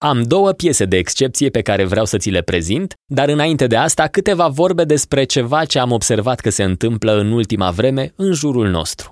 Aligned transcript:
Am 0.00 0.22
două 0.22 0.52
piese 0.52 0.84
de 0.84 0.96
excepție 0.96 1.48
pe 1.48 1.60
care 1.60 1.84
vreau 1.84 2.04
să 2.04 2.16
ți 2.16 2.30
le 2.30 2.40
prezint, 2.40 2.94
dar 3.06 3.28
înainte 3.28 3.66
de 3.66 3.76
asta 3.76 4.06
câteva 4.06 4.46
vorbe 4.46 4.84
despre 4.84 5.24
ceva 5.24 5.64
ce 5.64 5.78
am 5.78 5.92
observat 5.92 6.40
că 6.40 6.50
se 6.50 6.62
întâmplă 6.62 7.18
în 7.18 7.32
ultima 7.32 7.70
vreme 7.70 8.12
în 8.16 8.32
jurul 8.32 8.68
nostru. 8.68 9.10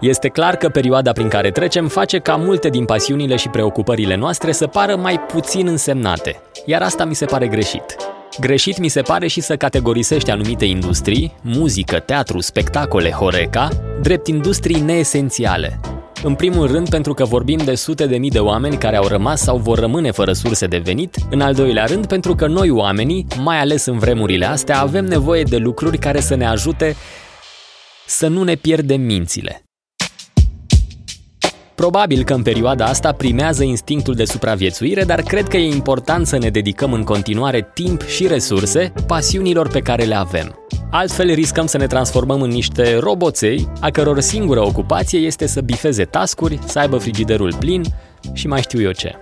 Este 0.00 0.28
clar 0.28 0.56
că 0.56 0.68
perioada 0.68 1.12
prin 1.12 1.28
care 1.28 1.50
trecem 1.50 1.88
face 1.88 2.18
ca 2.18 2.36
multe 2.36 2.68
din 2.68 2.84
pasiunile 2.84 3.36
și 3.36 3.48
preocupările 3.48 4.14
noastre 4.14 4.52
să 4.52 4.66
pară 4.66 4.96
mai 4.96 5.20
puțin 5.20 5.66
însemnate, 5.66 6.40
iar 6.66 6.82
asta 6.82 7.04
mi 7.04 7.14
se 7.14 7.24
pare 7.24 7.48
greșit. 7.48 7.96
Greșit 8.40 8.78
mi 8.78 8.88
se 8.88 9.02
pare 9.02 9.26
și 9.26 9.40
să 9.40 9.56
categorisești 9.56 10.30
anumite 10.30 10.64
industrii, 10.64 11.34
muzică, 11.42 11.98
teatru, 11.98 12.40
spectacole, 12.40 13.10
horeca, 13.10 13.68
drept 14.02 14.26
industrii 14.26 14.80
neesențiale. 14.80 15.80
În 16.22 16.34
primul 16.34 16.66
rând 16.66 16.88
pentru 16.88 17.14
că 17.14 17.24
vorbim 17.24 17.58
de 17.64 17.74
sute 17.74 18.06
de 18.06 18.16
mii 18.16 18.30
de 18.30 18.38
oameni 18.38 18.78
care 18.78 18.96
au 18.96 19.06
rămas 19.06 19.40
sau 19.40 19.56
vor 19.56 19.78
rămâne 19.78 20.10
fără 20.10 20.32
surse 20.32 20.66
de 20.66 20.78
venit, 20.78 21.16
în 21.30 21.40
al 21.40 21.54
doilea 21.54 21.84
rând 21.84 22.06
pentru 22.06 22.34
că 22.34 22.46
noi 22.46 22.70
oamenii, 22.70 23.26
mai 23.42 23.60
ales 23.60 23.84
în 23.84 23.98
vremurile 23.98 24.44
astea, 24.46 24.80
avem 24.80 25.04
nevoie 25.04 25.42
de 25.42 25.56
lucruri 25.56 25.98
care 25.98 26.20
să 26.20 26.34
ne 26.34 26.46
ajute 26.46 26.96
să 28.06 28.26
nu 28.28 28.42
ne 28.42 28.54
pierdem 28.54 29.00
mințile. 29.00 29.65
Probabil 31.76 32.24
că 32.24 32.34
în 32.34 32.42
perioada 32.42 32.84
asta 32.84 33.12
primează 33.12 33.64
instinctul 33.64 34.14
de 34.14 34.24
supraviețuire, 34.24 35.04
dar 35.04 35.22
cred 35.22 35.48
că 35.48 35.56
e 35.56 35.74
important 35.74 36.26
să 36.26 36.38
ne 36.38 36.48
dedicăm 36.48 36.92
în 36.92 37.02
continuare 37.02 37.70
timp 37.74 38.06
și 38.06 38.26
resurse 38.26 38.92
pasiunilor 39.06 39.68
pe 39.68 39.80
care 39.80 40.04
le 40.04 40.14
avem. 40.14 40.58
Altfel 40.90 41.34
riscăm 41.34 41.66
să 41.66 41.76
ne 41.76 41.86
transformăm 41.86 42.40
în 42.40 42.50
niște 42.50 42.98
roboței, 42.98 43.68
a 43.80 43.90
căror 43.90 44.20
singură 44.20 44.60
ocupație 44.60 45.18
este 45.18 45.46
să 45.46 45.60
bifeze 45.60 46.04
tascuri, 46.04 46.58
să 46.64 46.78
aibă 46.78 46.96
frigiderul 46.96 47.54
plin 47.58 47.82
și 48.32 48.46
mai 48.46 48.60
știu 48.60 48.80
eu 48.80 48.92
ce. 48.92 49.14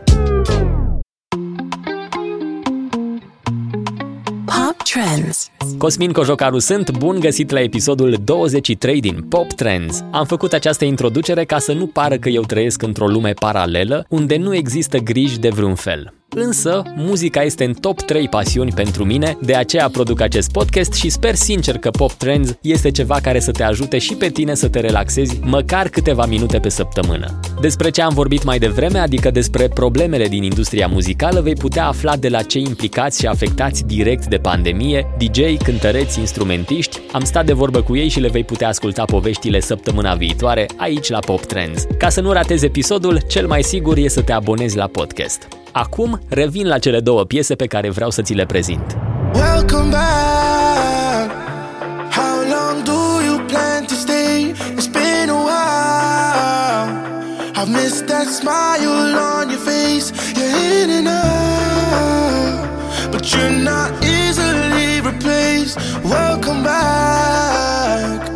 Trends 4.93 5.51
Cosmin 5.79 6.13
Cojocaru 6.13 6.59
sunt, 6.59 6.99
bun 6.99 7.21
găsit 7.21 7.51
la 7.51 7.61
episodul 7.61 8.17
23 8.25 9.01
din 9.01 9.23
Pop 9.29 9.53
Trends. 9.53 10.05
Am 10.11 10.25
făcut 10.25 10.53
această 10.53 10.85
introducere 10.85 11.45
ca 11.45 11.59
să 11.59 11.73
nu 11.73 11.87
pară 11.87 12.17
că 12.17 12.29
eu 12.29 12.43
trăiesc 12.43 12.83
într-o 12.83 13.07
lume 13.07 13.33
paralelă, 13.33 14.07
unde 14.09 14.37
nu 14.37 14.55
există 14.55 14.99
griji 14.99 15.39
de 15.39 15.49
vreun 15.49 15.75
fel. 15.75 16.15
Însă, 16.35 16.83
muzica 16.97 17.43
este 17.43 17.65
în 17.65 17.73
top 17.73 18.01
3 18.01 18.29
pasiuni 18.29 18.73
pentru 18.75 19.05
mine, 19.05 19.39
de 19.43 19.55
aceea 19.55 19.89
produc 19.89 20.21
acest 20.21 20.51
podcast 20.51 20.93
și 20.93 21.09
sper 21.09 21.35
sincer 21.35 21.79
că 21.79 21.91
Pop 21.91 22.13
Trends 22.13 22.57
este 22.61 22.91
ceva 22.91 23.19
care 23.23 23.41
să 23.41 23.51
te 23.51 23.63
ajute 23.63 23.99
și 23.99 24.15
pe 24.15 24.29
tine 24.29 24.55
să 24.55 24.69
te 24.69 24.81
relaxezi 24.81 25.39
măcar 25.43 25.89
câteva 25.89 26.27
minute 26.27 26.59
pe 26.59 26.69
săptămână. 26.69 27.41
Despre 27.61 27.91
ce 27.91 28.03
am 28.03 28.15
vorbit 28.15 28.45
mai 28.45 28.59
devreme, 28.59 28.99
adică 28.99 29.31
despre 29.31 29.69
problemele 29.69 30.29
din 30.29 30.43
industria 30.43 30.87
muzicală, 30.87 31.41
vei 31.41 31.55
putea 31.55 31.87
afla 31.87 32.17
de 32.17 32.29
la 32.29 32.43
cei 32.43 32.63
implicați 32.63 33.21
și 33.21 33.27
afectați 33.27 33.85
direct 33.85 34.27
de 34.27 34.37
pandemie, 34.37 35.07
DJ, 35.19 35.57
cântăreți, 35.63 36.19
instrumentiști, 36.19 37.01
am 37.13 37.25
stat 37.25 37.47
de 37.47 37.53
vorbă 37.53 37.83
cu 37.83 37.97
ei 37.97 38.09
și 38.09 38.21
le 38.21 38.29
vei 38.29 38.45
putea 38.45 38.69
asculta 38.69 39.05
poveștile 39.05 39.61
săptămâna 39.61 40.15
viitoare 40.15 40.67
aici 40.77 41.09
la 41.09 41.19
Pop 41.19 41.45
Trends. 41.45 41.87
Ca 41.99 42.09
să 42.09 42.21
nu 42.21 42.33
ratezi 42.33 42.65
episodul, 42.65 43.21
cel 43.29 43.47
mai 43.47 43.63
sigur 43.63 43.97
e 43.97 44.09
să 44.09 44.23
te 44.23 44.33
abonezi 44.33 44.77
la 44.77 44.87
podcast. 44.87 45.64
Acum 45.77 46.21
revin 46.29 46.67
la 46.67 46.79
cele 46.79 47.01
două 47.01 47.25
piese 47.25 47.55
pe 47.55 47.67
care 47.67 47.91
vreau 47.91 48.11
să 48.11 48.23
ți 48.23 48.35
le 48.35 48.47
prezint. 48.47 48.97
Welcome 49.33 49.91
back. 49.91 51.31
How 52.11 52.37
long 52.55 52.83
do 52.85 53.25
you 53.25 53.39
plan 53.47 53.85
to 53.85 53.95
stay? 53.95 54.55
It's 54.77 54.87
been 54.87 55.29
a 55.29 55.41
while. 55.49 56.89
I've 57.57 57.69
missed 57.69 58.07
that 58.07 58.29
smile 58.41 59.19
on 59.37 59.49
your 59.51 59.63
face. 59.73 60.13
You're 60.37 60.55
in 60.83 60.91
and 60.99 61.09
out, 61.09 62.67
but 63.11 63.23
you're 63.33 63.59
not 63.73 63.91
easily 64.05 65.01
replaced. 65.11 65.77
Welcome 66.05 66.63
back. 66.63 68.34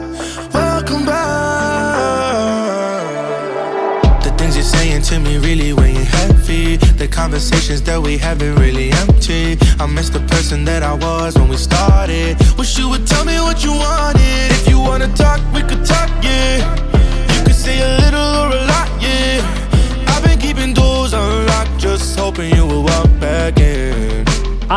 To 5.09 5.19
me 5.19 5.39
really 5.39 5.73
weighing 5.73 6.05
heavy. 6.05 6.77
The 6.77 7.09
conversations 7.09 7.81
that 7.83 8.01
we 8.01 8.19
having 8.19 8.55
really 8.57 8.91
empty. 8.93 9.57
I 9.81 9.87
miss 9.87 10.11
the 10.11 10.21
person 10.21 10.67
that 10.67 10.83
I 10.83 10.93
was 10.93 11.35
when 11.35 11.49
we 11.49 11.57
started. 11.57 12.37
Wish 12.59 12.77
you 12.79 12.91
would 12.91 13.07
tell 13.07 13.25
me 13.25 13.41
what 13.41 13.65
you 13.65 13.73
wanted. 13.73 14.51
If 14.59 14.69
you 14.69 14.79
wanna 14.79 15.09
talk, 15.17 15.41
we 15.55 15.63
could 15.63 15.85
talk, 15.87 16.11
yeah. 16.23 16.28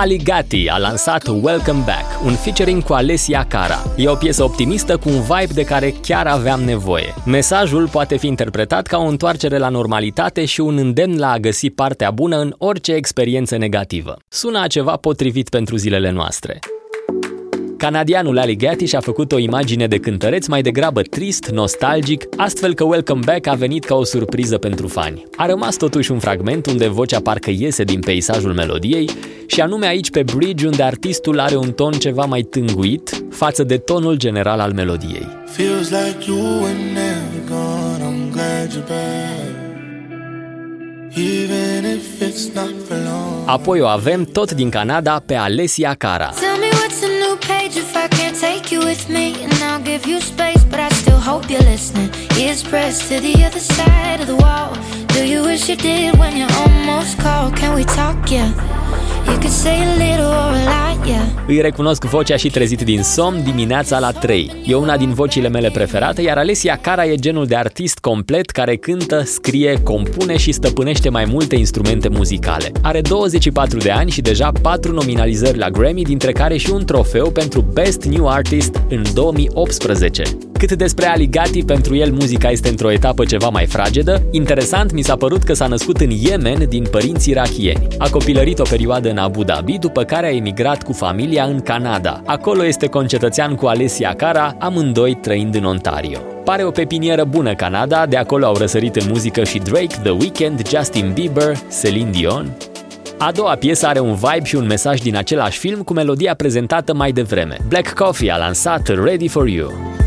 Ali 0.01 0.17
Gatti 0.17 0.67
a 0.67 0.77
lansat 0.77 1.27
Welcome 1.27 1.83
Back, 1.85 2.23
un 2.25 2.33
featuring 2.33 2.83
cu 2.83 2.93
Alessia 2.93 3.45
Cara. 3.45 3.83
E 3.97 4.07
o 4.07 4.15
piesă 4.15 4.43
optimistă 4.43 4.97
cu 4.97 5.09
un 5.09 5.21
vibe 5.21 5.53
de 5.53 5.63
care 5.63 5.93
chiar 6.01 6.27
aveam 6.27 6.61
nevoie. 6.61 7.13
Mesajul 7.25 7.87
poate 7.87 8.17
fi 8.17 8.27
interpretat 8.27 8.87
ca 8.87 8.97
o 8.97 9.07
întoarcere 9.07 9.57
la 9.57 9.69
normalitate 9.69 10.45
și 10.45 10.61
un 10.61 10.77
îndemn 10.77 11.19
la 11.19 11.31
a 11.31 11.37
găsi 11.37 11.69
partea 11.69 12.11
bună 12.11 12.37
în 12.37 12.55
orice 12.57 12.93
experiență 12.93 13.57
negativă. 13.57 14.17
Sună 14.27 14.61
a 14.61 14.67
ceva 14.67 14.95
potrivit 14.95 15.49
pentru 15.49 15.75
zilele 15.75 16.11
noastre. 16.11 16.59
Canadianul 17.81 18.39
Ali 18.39 18.55
Gatti 18.55 18.85
și-a 18.85 18.99
făcut 18.99 19.31
o 19.31 19.37
imagine 19.37 19.87
de 19.87 19.97
cântăreț 19.97 20.47
mai 20.47 20.61
degrabă 20.61 21.01
trist, 21.01 21.49
nostalgic, 21.49 22.23
astfel 22.37 22.73
că 22.73 22.83
Welcome 22.83 23.21
Back 23.25 23.47
a 23.47 23.53
venit 23.53 23.83
ca 23.83 23.95
o 23.95 24.03
surpriză 24.03 24.57
pentru 24.57 24.87
fani. 24.87 25.23
A 25.35 25.45
rămas 25.45 25.75
totuși 25.75 26.11
un 26.11 26.19
fragment 26.19 26.65
unde 26.65 26.87
vocea 26.87 27.19
parcă 27.19 27.49
iese 27.49 27.83
din 27.83 27.99
peisajul 27.99 28.53
melodiei 28.53 29.09
și 29.45 29.61
anume 29.61 29.87
aici 29.87 30.09
pe 30.09 30.23
bridge 30.35 30.65
unde 30.65 30.83
artistul 30.83 31.39
are 31.39 31.55
un 31.55 31.71
ton 31.71 31.91
ceva 31.91 32.25
mai 32.25 32.41
tânguit 32.41 33.23
față 33.29 33.63
de 33.63 33.77
tonul 33.77 34.15
general 34.15 34.59
al 34.59 34.71
melodiei. 34.73 35.27
Feels 35.45 35.89
like 35.89 36.17
you 36.27 36.37
were 36.37 36.77
never 36.93 37.41
gone, 37.47 38.03
I'm 38.03 38.31
glad 38.31 38.71
you're 38.71 38.87
back. 38.87 39.69
Even 41.15 41.85
if 41.95 42.21
it's 42.29 42.53
not 42.53 42.73
for 42.87 42.97
long. 42.97 43.43
Apoi 43.45 43.79
o 43.79 43.87
avem 43.87 44.23
tot 44.23 44.51
din 44.51 44.69
Canada 44.69 45.23
pe 45.25 45.35
Alessia 45.35 45.93
Cara. 45.93 46.25
Tell 46.25 46.59
me 46.59 46.65
what's 46.65 46.69
a 46.69 46.70
page 47.37 47.77
if 47.77 47.95
I 47.95 48.07
can't 48.07 48.35
take 48.35 48.71
you 48.71 48.79
with 48.79 49.09
me 49.09 49.43
And 49.43 49.53
I'll 49.63 49.81
give 49.81 50.05
you 50.05 50.19
space 50.19 50.63
but 50.63 50.79
I 50.79 50.89
still 50.89 51.19
hope 51.19 51.49
you're 51.49 51.61
listening 51.61 52.09
Ears 52.37 52.63
pressed 52.63 53.09
to 53.09 53.19
the 53.19 53.43
other 53.43 53.59
side 53.59 54.21
of 54.21 54.27
the 54.27 54.35
wall 54.35 54.75
Do 55.09 55.25
you 55.27 55.41
wish 55.43 55.69
you 55.69 55.75
did 55.75 56.17
when 56.17 56.35
you 56.35 56.47
almost 56.63 57.19
called? 57.19 57.55
Can 57.55 57.75
we 57.75 57.83
talk, 57.83 58.29
yeah? 58.31 58.90
Îi 61.47 61.61
recunosc 61.61 62.03
vocea 62.03 62.35
și 62.35 62.49
trezit 62.49 62.81
din 62.81 63.03
somn 63.03 63.43
dimineața 63.43 63.99
la 63.99 64.11
3. 64.11 64.51
E 64.65 64.75
una 64.75 64.97
din 64.97 65.13
vocile 65.13 65.49
mele 65.49 65.69
preferate, 65.69 66.21
iar 66.21 66.37
Alessia 66.37 66.79
Cara 66.81 67.05
e 67.05 67.15
genul 67.15 67.45
de 67.45 67.55
artist 67.55 67.99
complet 67.99 68.49
care 68.49 68.75
cântă, 68.75 69.23
scrie, 69.25 69.81
compune 69.83 70.37
și 70.37 70.51
stăpânește 70.51 71.09
mai 71.09 71.25
multe 71.25 71.55
instrumente 71.55 72.09
muzicale. 72.09 72.71
Are 72.81 73.01
24 73.01 73.77
de 73.77 73.91
ani 73.91 74.11
și 74.11 74.21
deja 74.21 74.51
4 74.61 74.93
nominalizări 74.93 75.57
la 75.57 75.69
Grammy, 75.69 76.03
dintre 76.03 76.31
care 76.31 76.57
și 76.57 76.71
un 76.71 76.85
trofeu 76.85 77.31
pentru 77.31 77.61
Best 77.61 78.03
New 78.03 78.27
Artist 78.27 78.81
în 78.89 79.03
2018. 79.13 80.50
Cât 80.67 80.71
despre 80.71 81.05
Aligati, 81.05 81.63
pentru 81.63 81.95
el 81.95 82.11
muzica 82.11 82.49
este 82.49 82.69
într-o 82.69 82.91
etapă 82.91 83.25
ceva 83.25 83.49
mai 83.49 83.65
fragedă. 83.65 84.23
Interesant 84.31 84.91
mi 84.91 85.01
s-a 85.01 85.15
părut 85.15 85.43
că 85.43 85.53
s-a 85.53 85.67
născut 85.67 85.99
în 85.99 86.09
Yemen 86.09 86.65
din 86.69 86.85
părinți 86.91 87.29
irachieni. 87.29 87.87
A 87.97 88.09
copilărit 88.09 88.59
o 88.59 88.63
perioadă 88.69 89.09
în 89.09 89.17
Abu 89.17 89.43
Dhabi, 89.43 89.77
după 89.77 90.03
care 90.03 90.27
a 90.27 90.35
emigrat 90.35 90.83
cu 90.83 90.93
familia 90.93 91.43
în 91.43 91.59
Canada. 91.59 92.21
Acolo 92.25 92.65
este 92.65 92.87
concetățean 92.87 93.55
cu 93.55 93.65
Alessia 93.65 94.13
Cara, 94.13 94.55
amândoi 94.59 95.15
trăind 95.15 95.55
în 95.55 95.63
Ontario. 95.63 96.19
Pare 96.43 96.63
o 96.63 96.71
pepinieră 96.71 97.23
bună 97.23 97.55
Canada, 97.55 98.05
de 98.05 98.17
acolo 98.17 98.45
au 98.45 98.55
răsărit 98.55 98.95
în 98.95 99.05
muzică 99.09 99.43
și 99.43 99.57
Drake, 99.57 99.95
The 100.03 100.11
Weeknd, 100.11 100.67
Justin 100.67 101.11
Bieber, 101.13 101.57
Celine 101.81 102.09
Dion. 102.09 102.57
A 103.17 103.31
doua 103.31 103.55
piesă 103.55 103.87
are 103.87 103.99
un 103.99 104.13
vibe 104.13 104.45
și 104.45 104.55
un 104.55 104.65
mesaj 104.65 104.99
din 104.99 105.15
același 105.15 105.59
film 105.59 105.81
cu 105.81 105.93
melodia 105.93 106.33
prezentată 106.33 106.93
mai 106.93 107.11
devreme. 107.11 107.57
Black 107.67 107.93
Coffee 107.93 108.31
a 108.31 108.37
lansat 108.37 108.87
Ready 109.03 109.27
For 109.27 109.47
You. 109.47 110.00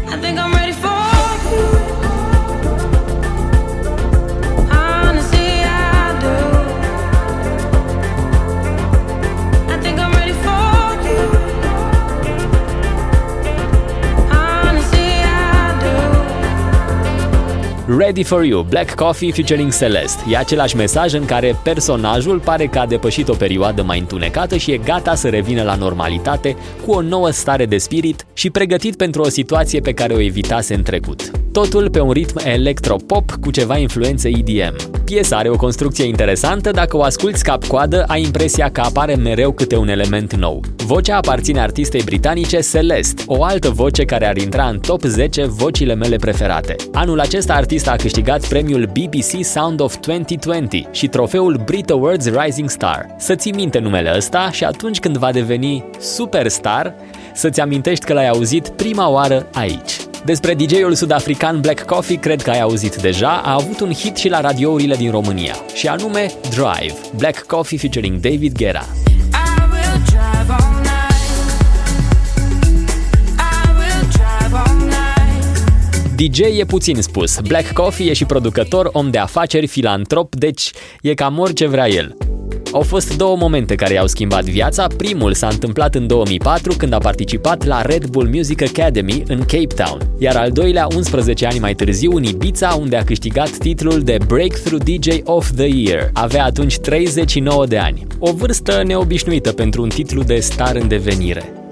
Ready 17.98 18.22
for 18.22 18.44
You, 18.44 18.62
Black 18.62 18.94
Coffee 18.94 19.32
featuring 19.32 19.72
Celeste. 19.72 20.22
E 20.30 20.36
același 20.36 20.76
mesaj 20.76 21.12
în 21.12 21.24
care 21.24 21.56
personajul 21.62 22.40
pare 22.40 22.66
că 22.66 22.78
a 22.78 22.86
depășit 22.86 23.28
o 23.28 23.34
perioadă 23.34 23.82
mai 23.82 23.98
întunecată 23.98 24.56
și 24.56 24.72
e 24.72 24.78
gata 24.78 25.14
să 25.14 25.28
revină 25.28 25.62
la 25.62 25.74
normalitate 25.74 26.56
cu 26.86 26.92
o 26.92 27.00
nouă 27.00 27.30
stare 27.30 27.66
de 27.66 27.78
spirit 27.78 28.26
și 28.32 28.50
pregătit 28.50 28.96
pentru 28.96 29.22
o 29.22 29.28
situație 29.28 29.80
pe 29.80 29.92
care 29.92 30.14
o 30.14 30.20
evitase 30.20 30.74
în 30.74 30.82
trecut. 30.82 31.43
Totul 31.54 31.90
pe 31.90 32.00
un 32.00 32.10
ritm 32.10 32.40
electropop 32.44 33.30
cu 33.30 33.50
ceva 33.50 33.76
influențe 33.76 34.28
EDM. 34.28 35.02
Piesa 35.04 35.36
are 35.36 35.48
o 35.48 35.56
construcție 35.56 36.04
interesantă, 36.04 36.70
dacă 36.70 36.96
o 36.96 37.02
asculti 37.02 37.42
cap-coadă, 37.42 38.04
ai 38.06 38.22
impresia 38.22 38.70
că 38.70 38.80
apare 38.80 39.14
mereu 39.14 39.52
câte 39.52 39.76
un 39.76 39.88
element 39.88 40.34
nou. 40.34 40.60
Vocea 40.76 41.16
aparține 41.16 41.60
artistei 41.60 42.02
britanice 42.02 42.60
Celeste, 42.60 43.22
o 43.26 43.42
altă 43.42 43.70
voce 43.70 44.04
care 44.04 44.26
ar 44.26 44.36
intra 44.36 44.68
în 44.68 44.78
top 44.78 45.02
10 45.02 45.44
vocile 45.44 45.94
mele 45.94 46.16
preferate. 46.16 46.76
Anul 46.92 47.20
acesta 47.20 47.54
artista 47.54 47.90
a 47.90 47.96
câștigat 47.96 48.48
premiul 48.48 48.86
BBC 48.92 49.44
Sound 49.44 49.80
of 49.80 49.96
2020 50.00 50.86
și 50.90 51.06
trofeul 51.06 51.60
Brit 51.64 51.90
Awards 51.90 52.30
Rising 52.30 52.70
Star. 52.70 53.06
Să 53.18 53.34
ții 53.34 53.52
minte 53.52 53.78
numele 53.78 54.12
ăsta 54.16 54.50
și 54.50 54.64
atunci 54.64 54.98
când 54.98 55.16
va 55.16 55.32
deveni 55.32 55.84
superstar, 56.00 56.94
să-ți 57.34 57.60
amintești 57.60 58.04
că 58.04 58.12
l-ai 58.12 58.28
auzit 58.28 58.68
prima 58.68 59.10
oară 59.10 59.46
aici. 59.52 59.96
Despre 60.24 60.54
DJ-ul 60.54 60.94
sud-african 60.94 61.60
Black 61.60 61.82
Coffee 61.82 62.16
cred 62.16 62.42
că 62.42 62.50
ai 62.50 62.60
auzit 62.60 62.96
deja, 62.96 63.40
a 63.44 63.52
avut 63.52 63.80
un 63.80 63.92
hit 63.92 64.16
și 64.16 64.28
la 64.28 64.40
radiourile 64.40 64.94
din 64.94 65.10
România, 65.10 65.54
și 65.74 65.88
anume 65.88 66.32
Drive, 66.50 66.94
Black 67.16 67.46
Coffee 67.46 67.78
featuring 67.78 68.20
David 68.20 68.56
Guerra. 68.56 68.84
DJ 76.16 76.40
e 76.40 76.64
puțin 76.66 77.02
spus, 77.02 77.40
Black 77.40 77.72
Coffee 77.72 78.10
e 78.10 78.12
și 78.12 78.24
producător, 78.24 78.90
om 78.92 79.10
de 79.10 79.18
afaceri, 79.18 79.66
filantrop, 79.66 80.34
deci 80.34 80.70
e 81.02 81.14
cam 81.14 81.38
orice 81.38 81.66
vrea 81.66 81.88
el. 81.88 82.33
Au 82.74 82.80
fost 82.80 83.16
două 83.16 83.36
momente 83.36 83.74
care 83.74 83.94
i-au 83.94 84.06
schimbat 84.06 84.44
viața. 84.44 84.86
Primul 84.86 85.34
s-a 85.34 85.48
întâmplat 85.48 85.94
în 85.94 86.06
2004 86.06 86.74
când 86.76 86.92
a 86.92 86.98
participat 86.98 87.64
la 87.64 87.82
Red 87.82 88.06
Bull 88.06 88.28
Music 88.28 88.62
Academy 88.62 89.22
în 89.26 89.38
Cape 89.38 89.74
Town, 89.84 90.00
iar 90.18 90.36
al 90.36 90.50
doilea 90.50 90.86
11 90.96 91.46
ani 91.46 91.58
mai 91.58 91.74
târziu 91.74 92.10
în 92.12 92.22
Ibiza 92.22 92.76
unde 92.80 92.96
a 92.96 93.04
câștigat 93.04 93.50
titlul 93.50 94.00
de 94.00 94.16
Breakthrough 94.26 94.82
DJ 94.84 95.08
of 95.24 95.50
the 95.50 95.68
Year. 95.74 96.10
Avea 96.12 96.44
atunci 96.44 96.78
39 96.78 97.66
de 97.66 97.78
ani. 97.78 98.06
O 98.18 98.32
vârstă 98.32 98.82
neobișnuită 98.86 99.52
pentru 99.52 99.82
un 99.82 99.88
titlu 99.88 100.22
de 100.22 100.38
star 100.38 100.76
în 100.76 100.88
devenire. 100.88 101.63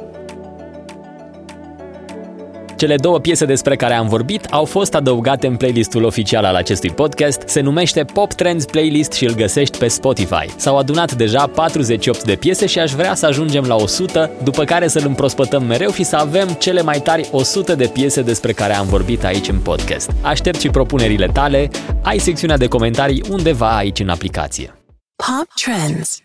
Cele 2.82 2.96
două 2.96 3.18
piese 3.18 3.44
despre 3.44 3.76
care 3.76 3.94
am 3.94 4.08
vorbit 4.08 4.44
au 4.50 4.64
fost 4.64 4.94
adăugate 4.94 5.46
în 5.46 5.56
playlistul 5.56 6.04
oficial 6.04 6.44
al 6.44 6.54
acestui 6.54 6.90
podcast, 6.90 7.42
se 7.46 7.60
numește 7.60 8.04
Pop 8.04 8.32
Trends 8.32 8.64
Playlist 8.64 9.12
și 9.12 9.24
îl 9.24 9.34
găsești 9.34 9.78
pe 9.78 9.88
Spotify. 9.88 10.46
S-au 10.56 10.78
adunat 10.78 11.12
deja 11.14 11.46
48 11.46 12.24
de 12.24 12.34
piese 12.34 12.66
și 12.66 12.78
aș 12.78 12.92
vrea 12.92 13.14
să 13.14 13.26
ajungem 13.26 13.64
la 13.64 13.74
100, 13.74 14.30
după 14.42 14.64
care 14.64 14.88
să-l 14.88 15.02
împrospătăm 15.06 15.62
mereu 15.62 15.90
și 15.90 16.02
să 16.02 16.16
avem 16.16 16.48
cele 16.48 16.82
mai 16.82 17.00
tari 17.00 17.28
100 17.32 17.74
de 17.74 17.86
piese 17.86 18.22
despre 18.22 18.52
care 18.52 18.74
am 18.74 18.86
vorbit 18.86 19.24
aici 19.24 19.48
în 19.48 19.58
podcast. 19.58 20.10
Aștept 20.20 20.60
și 20.60 20.68
propunerile 20.68 21.26
tale, 21.26 21.70
ai 22.02 22.18
secțiunea 22.18 22.56
de 22.56 22.66
comentarii 22.66 23.24
undeva 23.30 23.76
aici 23.76 24.00
în 24.00 24.08
aplicație. 24.08 24.74
Pop 25.16 25.48
Trends 25.54 26.18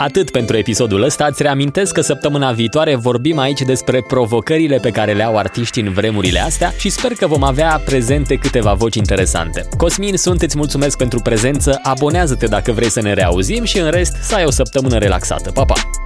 Atât 0.00 0.30
pentru 0.30 0.56
episodul 0.56 1.02
ăsta, 1.02 1.26
îți 1.26 1.42
reamintesc 1.42 1.92
că 1.92 2.00
săptămâna 2.00 2.52
viitoare 2.52 2.94
vorbim 2.94 3.38
aici 3.38 3.60
despre 3.60 4.04
provocările 4.08 4.78
pe 4.78 4.90
care 4.90 5.12
le 5.12 5.22
au 5.22 5.36
artiștii 5.36 5.82
în 5.82 5.92
vremurile 5.92 6.38
astea 6.38 6.72
și 6.78 6.88
sper 6.88 7.12
că 7.12 7.26
vom 7.26 7.42
avea 7.42 7.82
prezente 7.84 8.34
câteva 8.34 8.72
voci 8.72 8.94
interesante. 8.94 9.68
Cosmin 9.76 10.16
sunt, 10.16 10.42
îți 10.42 10.56
mulțumesc 10.56 10.96
pentru 10.96 11.20
prezență, 11.20 11.78
abonează-te 11.82 12.46
dacă 12.46 12.72
vrei 12.72 12.90
să 12.90 13.00
ne 13.00 13.12
reauzim 13.12 13.64
și 13.64 13.78
în 13.78 13.90
rest 13.90 14.16
să 14.22 14.34
ai 14.34 14.44
o 14.44 14.50
săptămână 14.50 14.98
relaxată. 14.98 15.50
Pa, 15.50 15.64
pa! 15.64 15.97